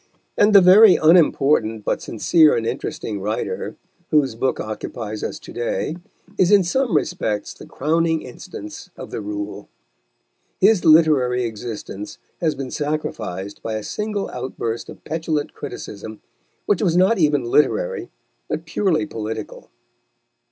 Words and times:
And 0.35 0.51
the 0.55 0.61
very 0.61 0.95
unimportant 0.95 1.85
but 1.85 2.01
sincere 2.01 2.55
and 2.57 2.65
interesting 2.65 3.21
writer, 3.21 3.75
whose 4.09 4.33
book 4.33 4.59
occupies 4.59 5.23
us 5.23 5.37
to 5.37 5.53
day, 5.53 5.95
is 6.39 6.49
in 6.51 6.63
some 6.63 6.97
respects 6.97 7.53
the 7.53 7.67
crowning 7.67 8.23
instance 8.23 8.89
of 8.97 9.11
the 9.11 9.21
rule. 9.21 9.69
His 10.59 10.83
literary 10.83 11.43
existence 11.43 12.17
has 12.39 12.55
been 12.55 12.71
sacrificed 12.71 13.61
by 13.61 13.75
a 13.75 13.83
single 13.83 14.27
outburst 14.31 14.89
of 14.89 15.03
petulant 15.03 15.53
criticism, 15.53 16.21
which 16.65 16.81
was 16.81 16.97
not 16.97 17.19
even 17.19 17.43
literary, 17.43 18.09
but 18.49 18.65
purely 18.65 19.05
political. 19.05 19.69